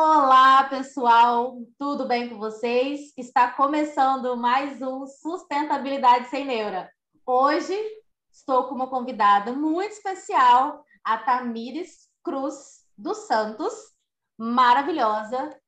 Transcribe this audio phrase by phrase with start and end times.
[0.00, 3.12] Olá, pessoal, tudo bem com vocês?
[3.16, 6.88] Está começando mais um Sustentabilidade Sem Neura.
[7.26, 7.76] Hoje
[8.30, 13.74] estou com uma convidada muito especial, a Tamires Cruz dos Santos,
[14.38, 15.60] maravilhosa,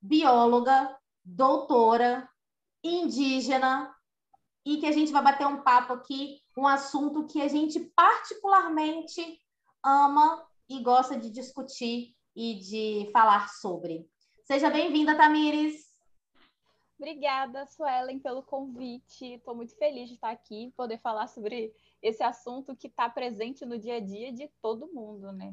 [0.00, 2.26] bióloga, doutora,
[2.82, 3.94] indígena,
[4.64, 9.38] e que a gente vai bater um papo aqui, um assunto que a gente particularmente
[9.84, 14.08] ama e gosta de discutir e de falar sobre.
[14.44, 15.88] Seja bem-vinda, Tamires!
[16.96, 19.34] Obrigada, Suelen, pelo convite.
[19.34, 23.76] Estou muito feliz de estar aqui, poder falar sobre esse assunto que está presente no
[23.76, 25.52] dia a dia de todo mundo, né?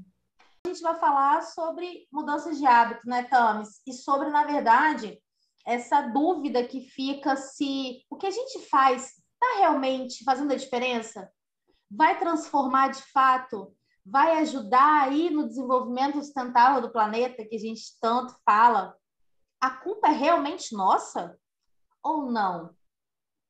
[0.64, 3.82] A gente vai falar sobre mudanças de hábito, né, Tamis?
[3.88, 5.20] E sobre, na verdade,
[5.66, 11.32] essa dúvida que fica se o que a gente faz está realmente fazendo a diferença?
[11.90, 17.98] Vai transformar de fato vai ajudar aí no desenvolvimento sustentável do planeta que a gente
[18.00, 18.96] tanto fala,
[19.60, 21.38] a culpa é realmente nossa
[22.04, 22.76] ou não?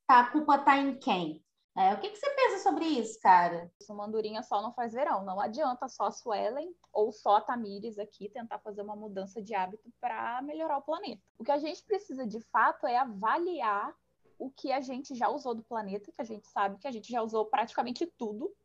[0.07, 1.43] Tá, a culpa está em quem?
[1.77, 3.69] É, o que, que, você pensa sobre isso, cara?
[3.89, 5.25] Uma andorinha só não faz verão.
[5.25, 9.53] Não adianta só a Suelen ou só a Tamires aqui tentar fazer uma mudança de
[9.53, 11.21] hábito para melhorar o planeta.
[11.37, 13.93] O que a gente precisa de fato é avaliar
[14.39, 17.11] o que a gente já usou do planeta, que a gente sabe que a gente
[17.11, 18.55] já usou praticamente tudo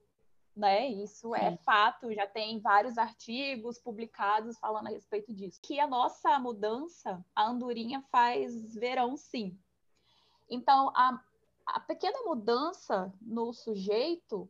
[0.60, 0.86] né?
[0.88, 1.46] Isso é Sim.
[1.46, 5.58] é fato, já tem vários artigos publicados falando a respeito disso.
[5.62, 9.58] Que a nossa mudança, a andorinha faz verão sim.
[10.48, 11.18] Então, a,
[11.66, 14.48] a pequena mudança no sujeito,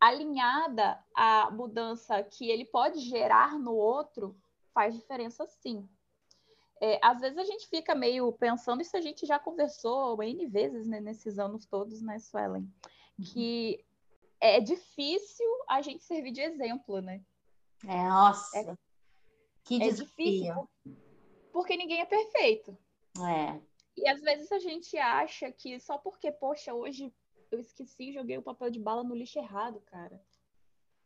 [0.00, 4.34] alinhada à mudança que ele pode gerar no outro,
[4.72, 5.86] faz diferença sim.
[6.80, 10.86] É, às vezes a gente fica meio pensando, isso a gente já conversou N vezes
[10.86, 12.62] né, nesses anos todos, né, Suelen?
[13.18, 13.24] Uhum.
[13.26, 13.84] Que
[14.40, 17.22] é difícil a gente servir de exemplo, né?
[17.86, 18.58] É, nossa.
[18.58, 18.76] É,
[19.64, 20.68] que é difícil.
[21.52, 22.76] Porque ninguém é perfeito.
[23.18, 23.60] É.
[23.96, 27.12] E às vezes a gente acha que só porque, poxa, hoje
[27.50, 30.20] eu esqueci, joguei o papel de bala no lixo errado, cara.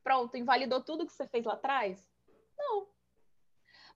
[0.02, 2.12] Pronto, invalidou tudo que você fez lá atrás?
[2.56, 2.86] Não.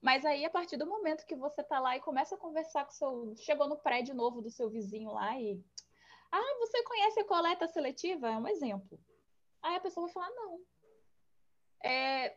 [0.01, 2.91] Mas aí, a partir do momento que você tá lá e começa a conversar com
[2.91, 3.35] seu.
[3.37, 5.61] Chegou no prédio novo do seu vizinho lá e.
[6.31, 8.29] Ah, você conhece a coleta seletiva?
[8.29, 8.99] É um exemplo.
[9.63, 10.59] Aí a pessoa vai falar, não.
[11.83, 12.35] É...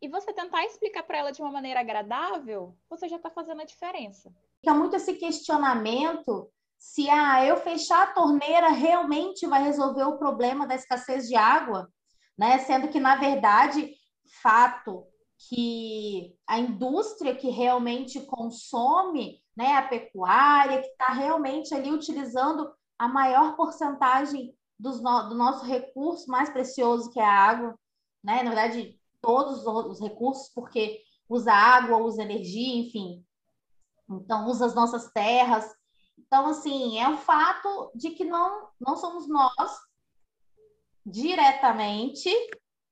[0.00, 3.64] E você tentar explicar para ela de uma maneira agradável, você já está fazendo a
[3.64, 4.30] diferença.
[4.60, 10.66] Fica muito esse questionamento se ah, eu fechar a torneira realmente vai resolver o problema
[10.66, 11.90] da escassez de água,
[12.38, 12.58] né?
[12.58, 13.94] Sendo que, na verdade,
[14.42, 15.06] fato
[15.48, 23.06] que a indústria que realmente consome, né, a pecuária, que está realmente ali utilizando a
[23.06, 27.78] maior porcentagem dos no, do nosso recurso mais precioso, que é a água,
[28.22, 28.42] né?
[28.42, 33.24] Na verdade, todos os recursos, porque usa água, usa energia, enfim.
[34.08, 35.74] Então, usa as nossas terras.
[36.18, 39.78] Então, assim, é um fato de que não, não somos nós
[41.04, 42.30] diretamente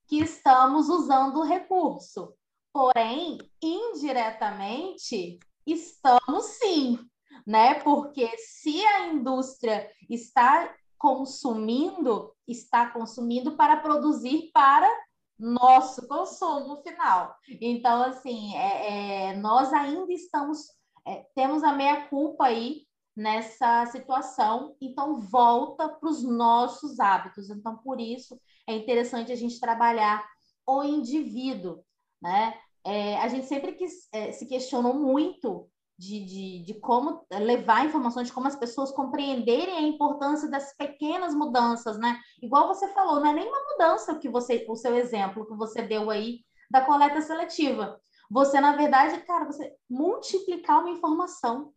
[0.07, 2.35] que estamos usando o recurso.
[2.73, 6.99] Porém, indiretamente, estamos sim,
[7.47, 7.75] né?
[7.83, 10.75] Porque se a indústria está
[11.05, 14.91] consumindo, está consumindo para produzir para
[15.39, 17.37] nosso consumo final.
[17.61, 20.61] Então, assim, é, é, nós ainda estamos,
[21.07, 27.51] é, temos a meia culpa aí nessa situação, então volta para os nossos hábitos.
[27.51, 30.27] Então, por isso é interessante a gente trabalhar
[30.67, 31.85] o indivíduo,
[32.23, 32.59] né?
[32.83, 38.27] É, a gente sempre quis, é, se questionou muito de, de, de como levar informações,
[38.27, 42.19] de como as pessoas compreenderem a importância das pequenas mudanças, né?
[42.43, 46.11] Igual você falou, não é nenhuma mudança que você, o seu exemplo que você deu
[46.11, 46.41] aí
[46.71, 48.01] da coleta seletiva.
[48.31, 51.73] Você, na verdade, cara, você multiplicar uma informação.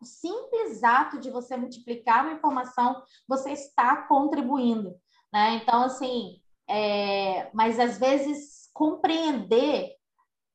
[0.00, 4.94] O simples ato de você multiplicar uma informação, você está contribuindo,
[5.32, 5.56] né?
[5.56, 7.50] Então, assim, é...
[7.52, 9.99] mas às vezes compreender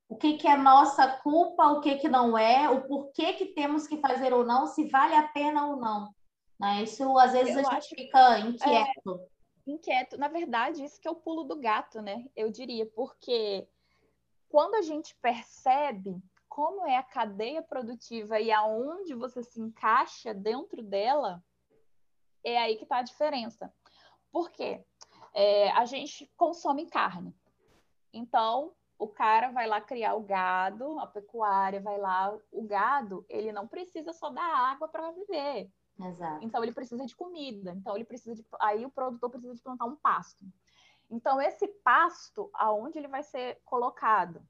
[0.08, 3.86] o que, que é nossa culpa, o que, que não é, o porquê que temos
[3.86, 6.14] que fazer ou não, se vale a pena ou não.
[6.58, 6.82] Né?
[6.82, 9.20] Isso às vezes Eu a gente fica inquieto.
[9.66, 10.16] É, inquieto.
[10.16, 12.24] Na verdade, isso que é o pulo do gato, né?
[12.36, 13.68] Eu diria, porque
[14.48, 20.82] quando a gente percebe como é a cadeia produtiva e aonde você se encaixa dentro
[20.82, 21.44] dela,
[22.44, 23.72] é aí que está a diferença.
[24.30, 24.84] Por quê?
[25.34, 27.34] É, a gente consome carne.
[28.12, 33.52] Então, o cara vai lá criar o gado, a pecuária vai lá, o gado, ele
[33.52, 35.70] não precisa só da água para viver.
[36.00, 36.44] Exato.
[36.44, 37.72] Então ele precisa de comida.
[37.72, 40.44] Então ele precisa de aí o produtor precisa de plantar um pasto.
[41.10, 44.42] Então esse pasto, aonde ele vai ser colocado?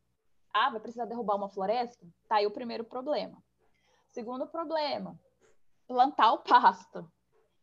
[0.53, 2.07] Ah, vai precisar derrubar uma floresta?
[2.29, 3.43] Tá aí o primeiro problema.
[4.09, 5.19] Segundo problema,
[5.87, 7.11] plantar o pasto.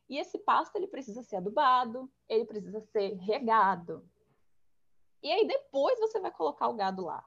[0.10, 4.08] E esse pasto ele precisa ser adubado, ele precisa ser regado.
[5.24, 7.26] E aí depois você vai colocar o gado lá.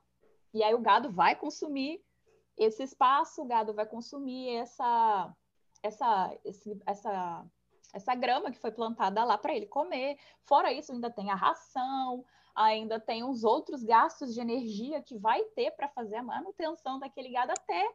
[0.53, 2.05] E aí o gado vai consumir
[2.57, 5.35] esse espaço, o gado vai consumir essa
[5.83, 7.45] essa esse, essa
[7.95, 10.19] essa grama que foi plantada lá para ele comer.
[10.45, 15.43] Fora isso, ainda tem a ração, ainda tem os outros gastos de energia que vai
[15.45, 17.95] ter para fazer a manutenção daquele gado até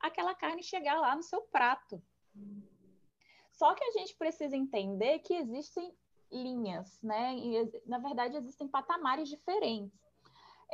[0.00, 2.02] aquela carne chegar lá no seu prato.
[3.52, 5.94] Só que a gente precisa entender que existem
[6.32, 7.36] linhas, né?
[7.36, 10.00] E, na verdade, existem patamares diferentes.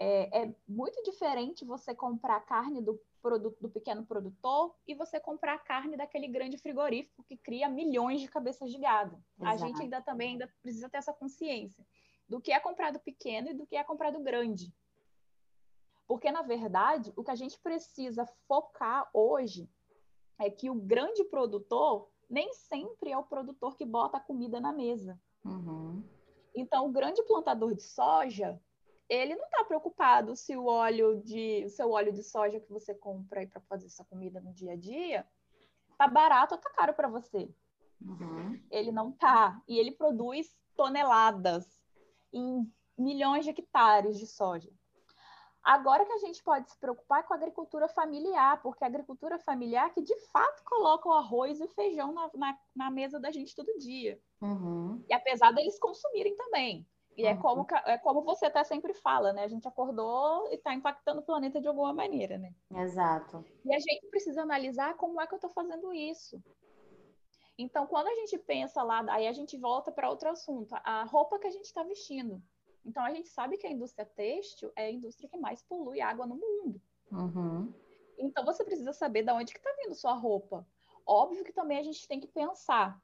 [0.00, 5.58] É, é, muito diferente você comprar carne do produto do pequeno produtor e você comprar
[5.64, 9.20] carne daquele grande frigorífico que cria milhões de cabeças de gado.
[9.40, 9.54] Exato.
[9.54, 11.84] A gente ainda também ainda precisa ter essa consciência
[12.28, 14.72] do que é comprado pequeno e do que é comprado grande.
[16.06, 19.68] Porque, na verdade, o que a gente precisa focar hoje
[20.38, 24.72] é que o grande produtor nem sempre é o produtor que bota a comida na
[24.72, 25.20] mesa.
[25.44, 26.02] Uhum.
[26.54, 28.60] Então, o grande plantador de soja,
[29.08, 32.94] ele não está preocupado se o óleo de, o seu óleo de soja que você
[32.94, 35.26] compra para fazer essa comida no dia a dia
[35.96, 37.52] tá barato ou tá caro para você.
[38.00, 38.60] Uhum.
[38.70, 39.60] Ele não tá.
[39.66, 41.66] E ele produz toneladas
[42.32, 44.70] em milhões de hectares de soja.
[45.62, 49.92] Agora que a gente pode se preocupar com a agricultura familiar, porque a agricultura familiar
[49.92, 53.54] que de fato coloca o arroz e o feijão na, na, na mesa da gente
[53.54, 54.18] todo dia.
[54.40, 55.04] Uhum.
[55.08, 56.86] E apesar deles consumirem também.
[57.18, 59.42] E é como, é como você até sempre fala, né?
[59.42, 62.54] A gente acordou e está impactando o planeta de alguma maneira, né?
[62.72, 63.44] Exato.
[63.64, 66.40] E a gente precisa analisar como é que eu estou fazendo isso.
[67.58, 71.40] Então, quando a gente pensa lá, aí a gente volta para outro assunto, a roupa
[71.40, 72.40] que a gente está vestindo.
[72.88, 76.26] Então, a gente sabe que a indústria têxtil é a indústria que mais polui água
[76.26, 76.80] no mundo.
[77.12, 77.70] Uhum.
[78.16, 80.66] Então, você precisa saber de onde que está vindo sua roupa.
[81.06, 82.98] Óbvio que também a gente tem que pensar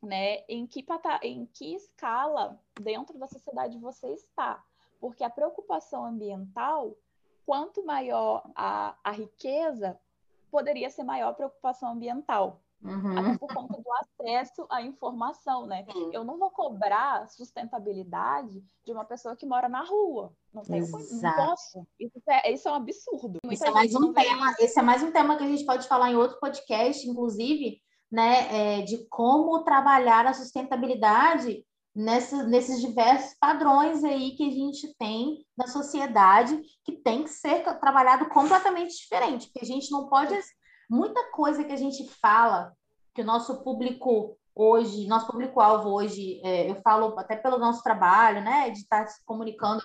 [0.00, 0.86] né, em que,
[1.22, 4.64] em que escala dentro da sociedade você está.
[5.00, 6.96] Porque a preocupação ambiental,
[7.44, 10.00] quanto maior a, a riqueza,
[10.48, 12.62] poderia ser maior a preocupação ambiental.
[12.82, 13.18] Uhum.
[13.18, 15.84] Até por conta do acesso à informação, né?
[15.92, 16.10] Sim.
[16.12, 20.32] Eu não vou cobrar sustentabilidade de uma pessoa que mora na rua.
[20.54, 21.86] Não, tenho, não posso.
[21.98, 23.38] Isso é, isso é um absurdo.
[23.44, 26.10] Muita é mais um tema, esse é mais um tema que a gente pode falar
[26.10, 27.80] em outro podcast, inclusive,
[28.10, 31.64] né, é, de como trabalhar a sustentabilidade
[31.94, 37.62] nessa, nesses diversos padrões aí que a gente tem na sociedade, que tem que ser
[37.80, 40.38] trabalhado completamente diferente, porque a gente não pode.
[40.88, 42.72] Muita coisa que a gente fala,
[43.14, 48.42] que o nosso público hoje, nosso público-alvo hoje, é, eu falo até pelo nosso trabalho,
[48.42, 49.82] né, de estar se comunicando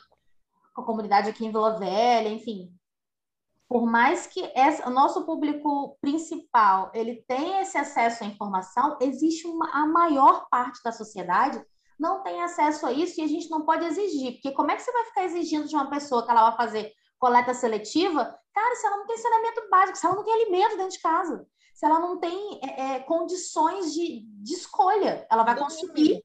[0.73, 2.73] com a comunidade aqui em Vila Velha, enfim,
[3.67, 9.47] por mais que essa, o nosso público principal ele tenha esse acesso à informação, existe
[9.47, 11.63] uma, a maior parte da sociedade
[11.99, 14.81] não tem acesso a isso e a gente não pode exigir, porque como é que
[14.81, 16.91] você vai ficar exigindo de uma pessoa que ela vai fazer
[17.23, 20.91] coleta seletiva, cara, se ela não tem saneamento básico, se ela não tem alimento dentro
[20.91, 25.61] de casa, se ela não tem é, é, condições de, de escolha, ela vai do
[25.61, 26.23] consumir mínimo.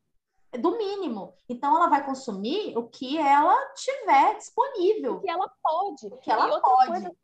[0.58, 1.34] do mínimo.
[1.48, 5.18] Então, ela vai consumir o que ela tiver disponível.
[5.18, 6.06] O que ela pode.
[6.08, 6.88] O que ela pode.
[6.88, 7.16] Coisa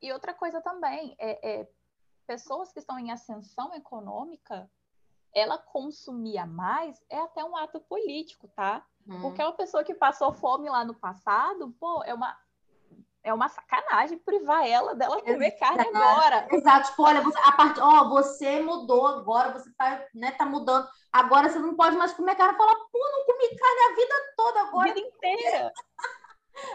[0.00, 1.68] e outra coisa também, é, é,
[2.26, 4.70] pessoas que estão em ascensão econômica,
[5.34, 8.82] ela consumia mais é até um ato político, tá?
[9.06, 9.20] Hum.
[9.20, 12.34] Porque é uma pessoa que passou fome lá no passado, pô, é uma,
[13.24, 15.58] é uma sacanagem privar ela dela comer Exato.
[15.58, 16.46] carne agora.
[16.52, 20.86] Exato, tipo, olha, você, a parte, ó, você mudou agora, você tá, né, tá mudando.
[21.10, 22.58] Agora você não pode mais comer carne.
[22.58, 24.90] Fala, pô, não comi carne a vida toda agora.
[24.90, 25.72] A vida inteira.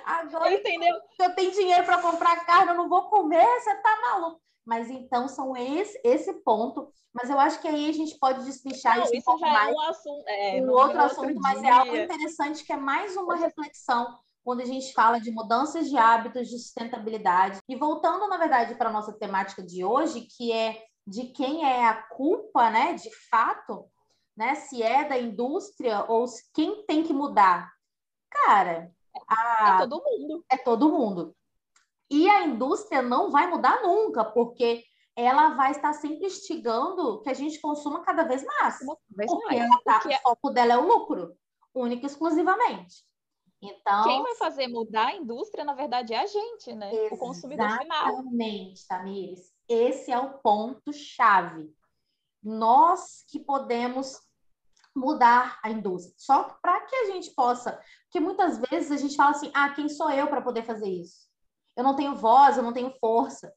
[0.03, 0.93] Agora, entendeu?
[1.21, 4.41] Eu tenho dinheiro para comprar carne, eu não vou comer, você tá maluco.
[4.65, 6.91] Mas então são esse, esse ponto.
[7.13, 9.69] Mas eu acho que aí a gente pode destrinchar não, isso, isso um já mais.
[9.69, 13.15] É um assunto, é, um outro assunto, outro mas é algo interessante que é mais
[13.15, 17.59] uma reflexão quando a gente fala de mudanças de hábitos, de sustentabilidade.
[17.67, 21.85] E voltando, na verdade, para a nossa temática de hoje, que é de quem é
[21.85, 23.85] a culpa, né, de fato,
[24.37, 27.71] né, se é da indústria ou quem tem que mudar.
[28.29, 28.91] Cara,
[29.27, 29.75] a...
[29.75, 30.45] É todo mundo.
[30.49, 31.35] É todo mundo.
[32.09, 34.83] E a indústria não vai mudar nunca, porque
[35.15, 38.79] ela vai estar sempre instigando que a gente consuma cada vez mais.
[39.09, 39.59] Vez porque, mais.
[39.59, 41.35] Ela tá, porque o foco dela é o lucro,
[41.75, 43.08] único e exclusivamente.
[43.61, 46.91] Então, quem vai fazer mudar a indústria, na verdade, é a gente, né?
[47.11, 48.09] O consumidor final.
[48.09, 49.53] Exatamente, Tamires.
[49.67, 51.69] Esse é o ponto chave.
[52.41, 54.17] Nós que podemos
[54.95, 56.15] mudar a indústria.
[56.17, 59.89] Só para que a gente possa, porque muitas vezes a gente fala assim: "Ah, quem
[59.89, 61.29] sou eu para poder fazer isso?"
[61.79, 63.53] eu não tenho voz, eu não tenho força.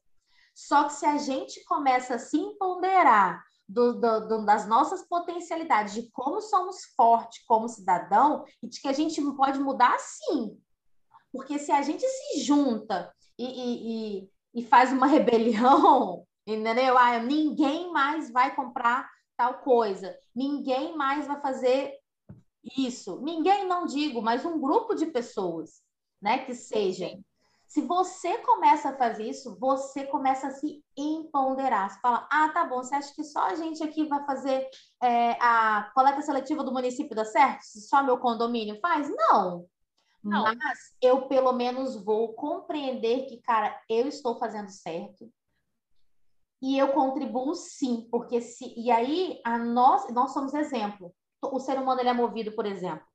[0.55, 5.93] Só que se a gente começa a se empoderar do, do, do, das nossas potencialidades,
[5.93, 10.57] de como somos fortes como cidadão e de que a gente pode mudar sim.
[11.31, 16.97] Porque se a gente se junta e, e, e, e faz uma rebelião, entendeu?
[16.97, 21.93] Ah, ninguém mais vai comprar tal coisa, ninguém mais vai fazer
[22.77, 23.19] isso.
[23.21, 25.81] Ninguém, não digo, mas um grupo de pessoas,
[26.21, 27.09] né, que seja.
[27.73, 31.89] Se você começa a fazer isso, você começa a se empoderar.
[31.89, 34.69] Você fala, ah, tá bom, você acha que só a gente aqui vai fazer
[35.01, 37.63] é, a coleta seletiva do município dá certo?
[37.63, 39.09] Só meu condomínio faz?
[39.09, 39.65] Não.
[40.23, 40.43] Não.
[40.43, 45.27] Mas eu, pelo menos, vou compreender que, cara, eu estou fazendo certo.
[46.61, 48.71] E eu contribuo sim, porque se.
[48.77, 51.11] E aí, a nós, nós somos exemplo.
[51.41, 53.07] O ser humano ele é movido, por exemplo.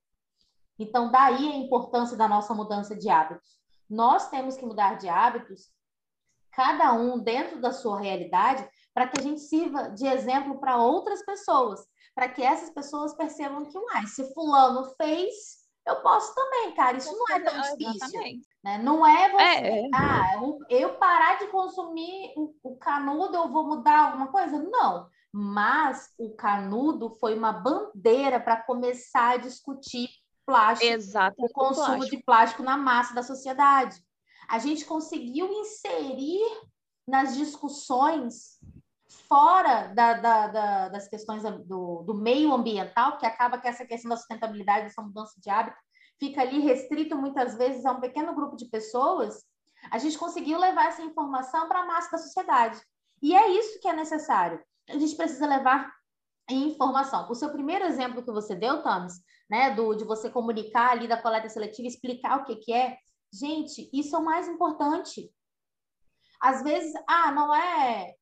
[0.77, 3.58] Então, daí a importância da nossa mudança de hábitos
[3.89, 5.69] nós temos que mudar de hábitos,
[6.51, 11.23] cada um dentro da sua realidade, para que a gente sirva de exemplo para outras
[11.25, 11.79] pessoas,
[12.13, 16.97] para que essas pessoas percebam que, uai, se fulano fez, eu posso também, cara.
[16.97, 18.41] Isso não é tão difícil.
[18.63, 18.77] Né?
[18.77, 19.89] Não é você, é, é.
[19.93, 20.33] ah,
[20.69, 24.61] eu parar de consumir o, o canudo, eu vou mudar alguma coisa?
[24.61, 25.07] Não.
[25.31, 30.09] Mas o canudo foi uma bandeira para começar a discutir
[30.49, 32.15] plástico, Exato, o consumo plástico.
[32.17, 34.03] de plástico na massa da sociedade.
[34.49, 36.41] A gente conseguiu inserir
[37.07, 38.59] nas discussões
[39.27, 44.09] fora da, da, da, das questões do, do, meio ambiental, que acaba que essa questão
[44.09, 45.77] da sustentabilidade, essa mudança de hábito,
[46.19, 49.43] fica ali restrito muitas vezes a um pequeno grupo de pessoas,
[49.91, 52.79] a gente conseguiu levar essa informação para a massa da sociedade.
[53.21, 54.59] E é isso que é necessário.
[54.89, 55.91] A gente precisa levar
[56.55, 57.29] informação.
[57.29, 59.13] O seu primeiro exemplo que você deu, Thomas,
[59.49, 62.97] né, do, de você comunicar ali da coleta seletiva, explicar o que, que é,
[63.33, 65.31] gente, isso é o mais importante.
[66.39, 68.15] Às vezes, ah, não é.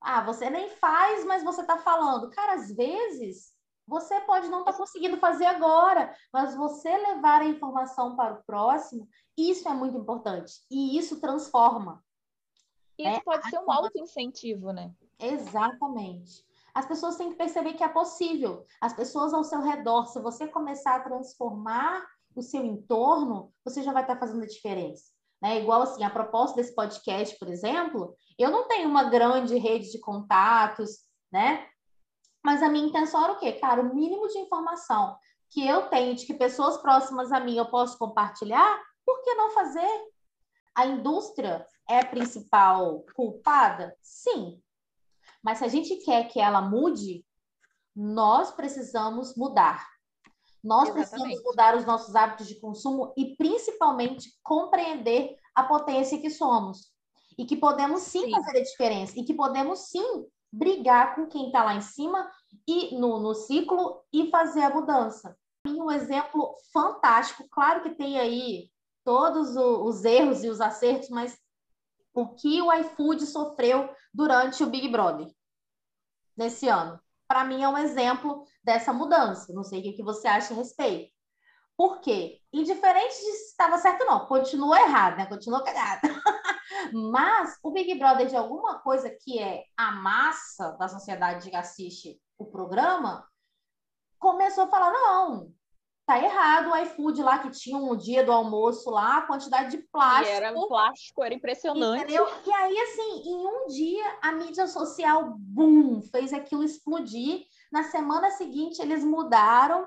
[0.00, 2.30] Ah, você nem faz, mas você está falando.
[2.30, 3.54] Cara, às vezes
[3.86, 8.42] você pode não estar tá conseguindo fazer agora, mas você levar a informação para o
[8.44, 10.52] próximo, isso é muito importante.
[10.70, 12.02] E isso transforma.
[12.98, 13.20] Isso né?
[13.24, 14.92] pode ser um auto-incentivo, né?
[15.18, 16.44] Exatamente.
[16.74, 18.66] As pessoas têm que perceber que é possível.
[18.80, 22.04] As pessoas ao seu redor, se você começar a transformar
[22.34, 25.04] o seu entorno, você já vai estar fazendo a diferença.
[25.40, 25.60] Né?
[25.60, 30.00] Igual assim, a proposta desse podcast, por exemplo, eu não tenho uma grande rede de
[30.00, 31.00] contatos,
[31.30, 31.68] né?
[32.42, 33.52] Mas a minha intenção era o quê?
[33.52, 35.16] Cara, o mínimo de informação
[35.50, 39.50] que eu tenho de que pessoas próximas a mim eu posso compartilhar, por que não
[39.50, 40.12] fazer?
[40.74, 43.96] A indústria é a principal culpada?
[44.02, 44.60] Sim,
[45.44, 47.22] mas se a gente quer que ela mude,
[47.94, 49.86] nós precisamos mudar.
[50.62, 51.10] Nós Exatamente.
[51.10, 56.90] precisamos mudar os nossos hábitos de consumo e, principalmente, compreender a potência que somos.
[57.36, 58.30] E que podemos sim, sim.
[58.30, 59.20] fazer a diferença.
[59.20, 62.30] E que podemos sim brigar com quem está lá em cima
[62.66, 65.36] e no, no ciclo e fazer a mudança.
[65.66, 68.70] Um exemplo fantástico, claro que tem aí
[69.04, 71.38] todos os erros e os acertos, mas
[72.14, 75.26] o que o iFood sofreu durante o Big Brother
[76.36, 77.00] nesse ano.
[77.26, 79.52] Para mim é um exemplo dessa mudança.
[79.52, 81.12] Não sei o que você acha a respeito.
[81.76, 82.40] Por quê?
[82.52, 85.26] Indiferente de se estava certo ou não, continua errado, né?
[85.26, 86.02] Continua cagado.
[87.10, 92.20] Mas o Big Brother de alguma coisa que é a massa da sociedade que assiste
[92.38, 93.28] o programa
[94.18, 95.52] começou a falar: não,
[96.06, 99.82] tá errado o iFood lá que tinha um dia do almoço lá, a quantidade de
[99.84, 100.28] plástico.
[100.28, 102.04] E era plástico, era impressionante.
[102.04, 102.26] Entendeu?
[102.46, 107.44] E aí, assim, em um dia a mídia social, boom, fez aquilo explodir.
[107.72, 109.86] Na semana seguinte, eles mudaram,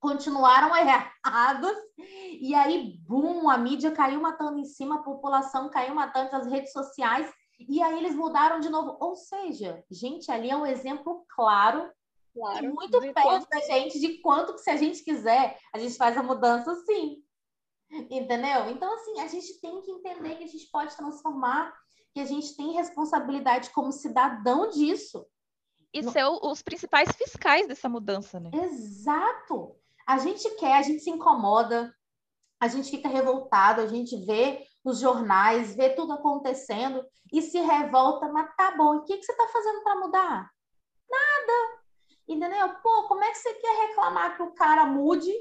[0.00, 1.76] continuaram errados.
[2.40, 6.72] E aí, boom, a mídia caiu matando em cima, a população caiu matando as redes
[6.72, 7.28] sociais.
[7.68, 8.96] E aí eles mudaram de novo.
[9.00, 11.90] Ou seja, gente, ali é um exemplo claro
[12.34, 12.64] Claro.
[12.64, 16.16] E muito perto da gente de quanto que se a gente quiser, a gente faz
[16.16, 17.22] a mudança sim.
[17.90, 18.70] Entendeu?
[18.70, 21.74] Então, assim, a gente tem que entender que a gente pode transformar,
[22.14, 25.26] que a gente tem responsabilidade como cidadão disso.
[25.92, 26.10] E no...
[26.10, 28.50] ser os principais fiscais dessa mudança, né?
[28.54, 29.76] Exato!
[30.06, 31.94] A gente quer, a gente se incomoda,
[32.58, 38.28] a gente fica revoltado, a gente vê os jornais, vê tudo acontecendo e se revolta,
[38.28, 40.50] mas tá bom, o que, que você está fazendo para mudar?
[41.10, 41.81] Nada!
[42.28, 42.74] Entendeu?
[42.82, 45.32] Pô, como é que você quer reclamar que o cara mude?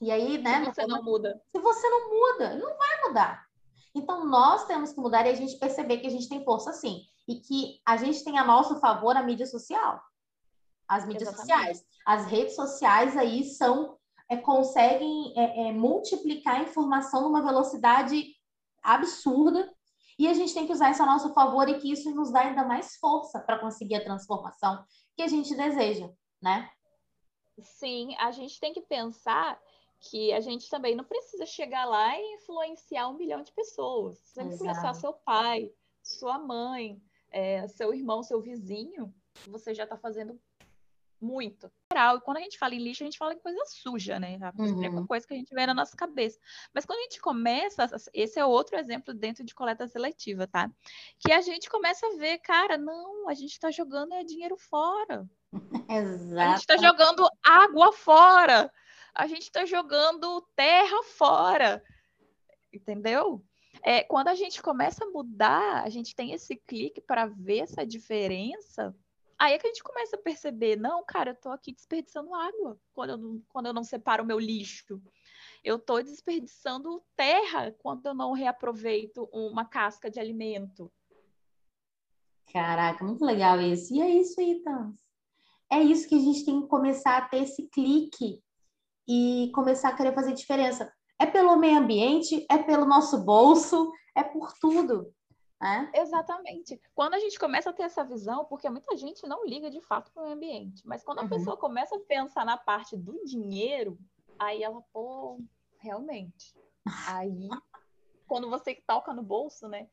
[0.00, 0.64] E aí, né?
[0.64, 1.40] Se você não muda.
[1.54, 3.46] Se você não muda, não vai mudar.
[3.94, 7.02] Então, nós temos que mudar e a gente perceber que a gente tem força sim.
[7.28, 10.00] E que a gente tem a nosso favor a mídia social.
[10.88, 11.52] As mídias Exatamente.
[11.52, 11.84] sociais.
[12.06, 13.96] As redes sociais aí são,
[14.28, 18.34] é, conseguem é, é, multiplicar a informação numa velocidade
[18.82, 19.70] absurda
[20.20, 22.40] e a gente tem que usar isso a nosso favor e que isso nos dá
[22.40, 24.84] ainda mais força para conseguir a transformação
[25.16, 26.12] que a gente deseja,
[26.42, 26.70] né?
[27.58, 29.58] Sim, a gente tem que pensar
[29.98, 34.18] que a gente também não precisa chegar lá e influenciar um milhão de pessoas.
[34.18, 35.72] Você que influenciar seu pai,
[36.02, 39.14] sua mãe, é, seu irmão, seu vizinho.
[39.46, 40.38] Você já está fazendo
[41.20, 41.70] muito.
[41.92, 44.38] E quando a gente fala em lixo, a gente fala em coisa suja, né?
[44.40, 45.06] A uhum.
[45.06, 46.38] coisa que a gente vê na nossa cabeça.
[46.72, 50.70] Mas quando a gente começa, esse é outro exemplo dentro de coleta seletiva, tá?
[51.18, 55.28] Que a gente começa a ver, cara, não, a gente está jogando é dinheiro fora.
[55.88, 56.40] Exato.
[56.40, 58.72] A gente está jogando água fora.
[59.12, 61.82] A gente está jogando terra fora.
[62.72, 63.44] Entendeu?
[63.82, 67.84] É, quando a gente começa a mudar, a gente tem esse clique para ver essa
[67.84, 68.94] diferença
[69.40, 72.78] Aí é que a gente começa a perceber, não, cara, eu tô aqui desperdiçando água
[72.92, 75.00] quando eu não, quando eu não separo o meu lixo.
[75.64, 80.92] Eu tô desperdiçando terra quando eu não reaproveito uma casca de alimento.
[82.52, 83.94] Caraca, muito legal isso.
[83.94, 85.00] E é isso aí, Tans.
[85.72, 88.42] É isso que a gente tem que começar a ter esse clique
[89.08, 90.92] e começar a querer fazer diferença.
[91.18, 95.14] É pelo meio ambiente, é pelo nosso bolso, é por tudo.
[95.62, 96.00] É?
[96.00, 96.80] Exatamente.
[96.94, 100.10] Quando a gente começa a ter essa visão, porque muita gente não liga de fato
[100.12, 101.28] para o ambiente, mas quando a uhum.
[101.28, 103.98] pessoa começa a pensar na parte do dinheiro,
[104.38, 105.38] aí ela, pô,
[105.78, 106.54] realmente.
[107.06, 107.48] Aí,
[108.26, 109.88] quando você toca no bolso, né?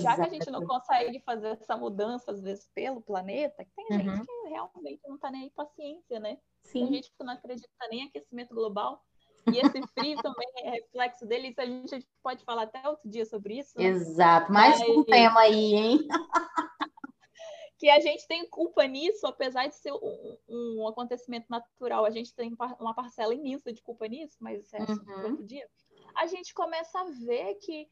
[0.00, 4.16] Já que a gente não consegue fazer essa mudança, às vezes, pelo planeta, tem uhum.
[4.16, 6.38] gente que realmente não tá nem aí paciência, né?
[6.62, 6.80] Sim.
[6.80, 9.04] Tem gente que não acredita nem em aquecimento global.
[9.50, 11.48] E esse frio também é reflexo dele.
[11.48, 13.76] Isso a gente pode falar até outro dia sobre isso.
[13.76, 13.86] Né?
[13.86, 14.52] Exato.
[14.52, 14.88] Mais Mas...
[14.88, 16.08] um tema aí, hein?
[17.82, 22.32] que a gente tem culpa nisso, apesar de ser um, um, acontecimento natural, a gente
[22.32, 25.30] tem uma parcela imensa de culpa nisso, mas isso é uhum.
[25.30, 25.68] outro dia.
[26.14, 27.88] A gente começa a ver que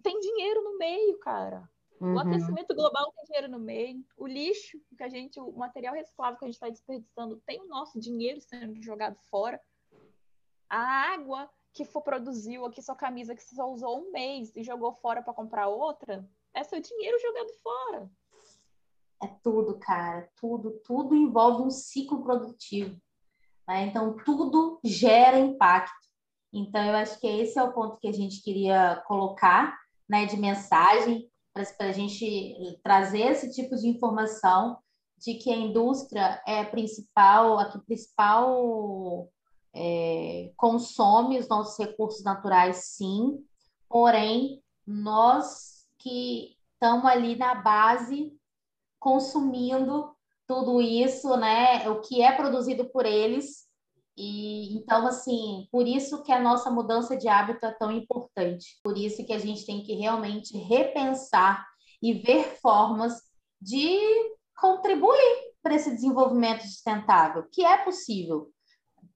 [0.00, 1.68] tem dinheiro no meio, cara.
[2.00, 2.14] Uhum.
[2.14, 4.04] O aquecimento global tem dinheiro no meio.
[4.16, 7.66] O lixo, que a gente, o material reciclável que a gente está desperdiçando, tem o
[7.66, 9.60] nosso dinheiro sendo jogado fora
[10.68, 14.92] a água que for produziu aqui sua camisa que só usou um mês e jogou
[14.92, 18.10] fora para comprar outra, é seu dinheiro jogado fora.
[19.22, 23.00] É tudo, cara, tudo, tudo envolve um ciclo produtivo.
[23.66, 23.86] Né?
[23.86, 26.08] Então, tudo gera impacto.
[26.52, 29.78] Então, eu acho que esse é o ponto que a gente queria colocar
[30.08, 34.78] né, de mensagem para a gente trazer esse tipo de informação
[35.18, 39.28] de que a indústria é a principal, a principal
[39.80, 43.38] é, consome os nossos recursos naturais, sim,
[43.88, 48.36] porém, nós que estamos ali na base
[48.98, 50.12] consumindo
[50.46, 51.88] tudo isso, né?
[51.88, 53.68] O que é produzido por eles.
[54.16, 58.80] E então, assim, por isso que a nossa mudança de hábito é tão importante.
[58.82, 61.64] Por isso que a gente tem que realmente repensar
[62.02, 63.20] e ver formas
[63.60, 64.00] de
[64.56, 68.50] contribuir para esse desenvolvimento sustentável, que é possível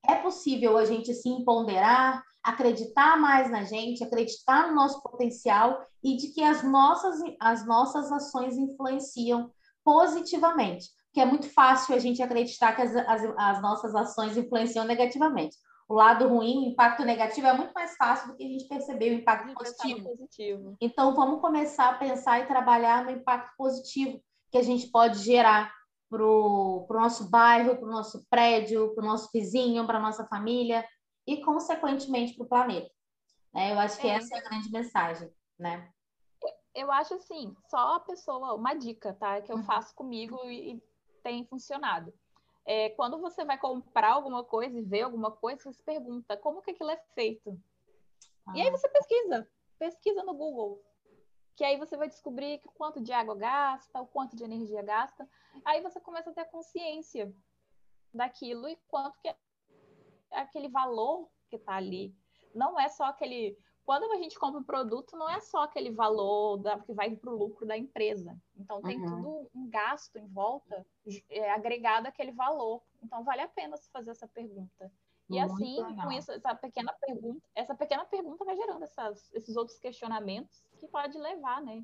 [0.08, 6.16] é possível a gente se empoderar, acreditar mais na gente, acreditar no nosso potencial e
[6.16, 9.50] de que as nossas, as nossas ações influenciam
[9.84, 10.88] positivamente.
[11.06, 15.56] Porque é muito fácil a gente acreditar que as, as, as nossas ações influenciam negativamente.
[15.88, 19.10] O lado ruim, o impacto negativo, é muito mais fácil do que a gente perceber
[19.10, 20.08] o impacto positivo.
[20.08, 20.76] positivo.
[20.80, 25.70] Então, vamos começar a pensar e trabalhar no impacto positivo que a gente pode gerar
[26.12, 30.26] para o nosso bairro, para o nosso prédio, para o nosso vizinho, para a nossa
[30.26, 30.86] família
[31.26, 32.90] e, consequentemente, para o planeta.
[33.54, 33.72] Né?
[33.72, 34.16] Eu acho que é.
[34.16, 35.90] essa é a grande mensagem, né?
[36.74, 39.40] Eu acho assim, só a pessoa, uma dica, tá?
[39.40, 39.64] Que eu uhum.
[39.64, 40.82] faço comigo e, e
[41.22, 42.12] tem funcionado.
[42.66, 46.62] É, quando você vai comprar alguma coisa e ver alguma coisa, você se pergunta como
[46.62, 47.58] que aquilo é feito.
[48.46, 48.52] Ah.
[48.54, 48.70] E aí ah.
[48.70, 49.48] você pesquisa,
[49.78, 50.82] pesquisa no Google,
[51.62, 55.28] que aí você vai descobrir que quanto de água gasta, o quanto de energia gasta.
[55.64, 57.32] Aí você começa a ter consciência
[58.12, 59.36] daquilo e quanto que é
[60.32, 62.12] aquele valor que está ali.
[62.52, 63.56] Não é só aquele.
[63.84, 67.30] Quando a gente compra um produto, não é só aquele valor da, que vai para
[67.30, 68.36] o lucro da empresa.
[68.56, 69.06] Então, tem uhum.
[69.06, 70.84] tudo um gasto em volta
[71.30, 72.82] é, agregado àquele valor.
[73.00, 74.92] Então, vale a pena se fazer essa pergunta.
[75.32, 76.06] E Muito assim, legal.
[76.06, 80.86] com isso, essa pequena pergunta, essa pequena pergunta vai gerando essas, esses outros questionamentos que
[80.86, 81.82] pode levar, né?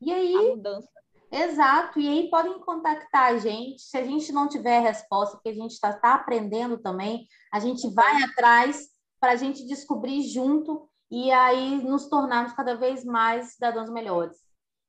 [0.00, 0.36] E aí?
[0.36, 0.88] A mudança.
[1.32, 3.82] Exato, e aí podem contactar a gente.
[3.82, 7.92] Se a gente não tiver resposta, porque a gente está tá aprendendo também, a gente
[7.92, 13.90] vai atrás para a gente descobrir junto e aí nos tornarmos cada vez mais cidadãos
[13.90, 14.36] melhores.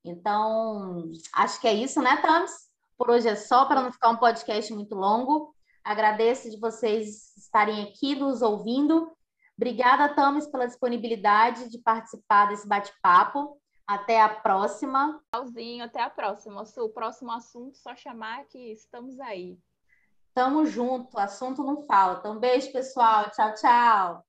[0.06, 2.52] Então, acho que é isso, né, Tams?
[2.96, 5.56] Por hoje é só, para não ficar um podcast muito longo.
[5.88, 9.10] Agradeço de vocês estarem aqui nos ouvindo.
[9.56, 13.58] Obrigada, Tamis, pela disponibilidade de participar desse bate-papo.
[13.88, 15.17] Até a próxima.
[15.34, 16.62] Tchauzinho, até a próxima.
[16.62, 19.58] O próximo assunto, só chamar que estamos aí.
[20.34, 22.30] Tamo junto, assunto não falta.
[22.30, 23.32] Um beijo, pessoal.
[23.32, 24.27] Tchau, tchau.